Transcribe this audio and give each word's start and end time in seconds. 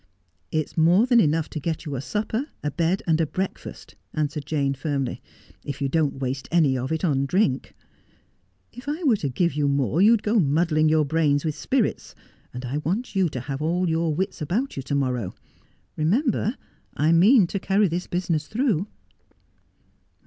'It's 0.61 0.75
more 0.75 1.05
than 1.05 1.19
enough 1.19 1.47
to 1.51 1.59
get 1.59 1.85
you 1.85 1.95
a 1.95 2.01
supper, 2.01 2.47
a 2.63 2.71
bed, 2.71 3.03
and 3.05 3.21
a 3.21 3.27
breakfast,' 3.27 3.93
answered 4.15 4.47
Jane 4.47 4.73
firmly,' 4.73 5.21
if 5.63 5.79
you 5.79 5.89
don't 5.89 6.17
waste 6.19 6.47
any 6.51 6.75
of 6.75 6.91
it 6.91 7.03
upon 7.03 7.27
drink. 7.27 7.75
If 8.73 8.89
I 8.89 9.03
were 9.03 9.17
to 9.17 9.29
give 9.29 9.53
you 9.53 9.67
more 9.67 10.01
you'd 10.01 10.23
go 10.23 10.39
muddling 10.39 10.89
your 10.89 11.05
brains 11.05 11.45
with 11.45 11.53
spirits, 11.53 12.15
and 12.51 12.65
I 12.65 12.77
want 12.79 13.15
you 13.15 13.29
to 13.29 13.41
have 13.41 13.61
all 13.61 13.87
your 13.87 14.11
wits 14.15 14.41
about 14.41 14.75
you 14.75 14.81
to 14.81 14.95
morrow. 14.95 15.35
Remember, 15.95 16.57
I 16.97 17.11
mean 17.11 17.45
to 17.45 17.59
carry 17.59 17.87
this 17.87 18.07
business 18.07 18.47
through.' 18.47 18.87